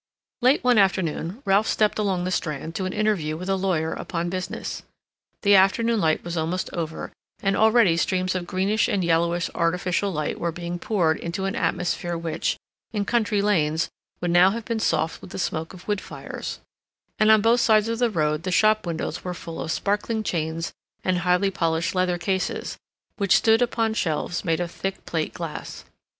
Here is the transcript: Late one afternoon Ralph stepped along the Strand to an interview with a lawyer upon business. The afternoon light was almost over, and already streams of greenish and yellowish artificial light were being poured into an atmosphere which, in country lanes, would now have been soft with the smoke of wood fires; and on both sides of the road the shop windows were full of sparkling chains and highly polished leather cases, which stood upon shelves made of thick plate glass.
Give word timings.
Late 0.41 0.63
one 0.63 0.79
afternoon 0.79 1.43
Ralph 1.45 1.67
stepped 1.67 1.99
along 1.99 2.23
the 2.23 2.31
Strand 2.31 2.73
to 2.73 2.85
an 2.85 2.91
interview 2.91 3.37
with 3.37 3.49
a 3.49 3.55
lawyer 3.55 3.93
upon 3.93 4.31
business. 4.31 4.81
The 5.43 5.53
afternoon 5.53 6.01
light 6.01 6.23
was 6.23 6.35
almost 6.35 6.71
over, 6.73 7.11
and 7.43 7.55
already 7.55 7.95
streams 7.97 8.33
of 8.33 8.47
greenish 8.47 8.87
and 8.87 9.03
yellowish 9.03 9.51
artificial 9.53 10.11
light 10.11 10.39
were 10.39 10.51
being 10.51 10.79
poured 10.79 11.19
into 11.19 11.45
an 11.45 11.55
atmosphere 11.55 12.17
which, 12.17 12.57
in 12.91 13.05
country 13.05 13.43
lanes, 13.43 13.89
would 14.21 14.31
now 14.31 14.49
have 14.49 14.65
been 14.65 14.79
soft 14.79 15.21
with 15.21 15.29
the 15.29 15.37
smoke 15.37 15.71
of 15.71 15.87
wood 15.87 16.01
fires; 16.01 16.61
and 17.19 17.29
on 17.29 17.41
both 17.41 17.59
sides 17.59 17.87
of 17.87 17.99
the 17.99 18.09
road 18.09 18.41
the 18.41 18.49
shop 18.49 18.87
windows 18.87 19.23
were 19.23 19.35
full 19.35 19.61
of 19.61 19.71
sparkling 19.71 20.23
chains 20.23 20.71
and 21.03 21.19
highly 21.19 21.51
polished 21.51 21.93
leather 21.93 22.17
cases, 22.17 22.75
which 23.17 23.35
stood 23.35 23.61
upon 23.61 23.93
shelves 23.93 24.43
made 24.43 24.59
of 24.59 24.71
thick 24.71 25.05
plate 25.05 25.31
glass. 25.35 25.85